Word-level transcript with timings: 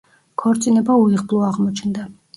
ქორწინება 0.43 0.95
უიღბლო 1.03 1.43
აღმოჩნდა. 1.49 2.11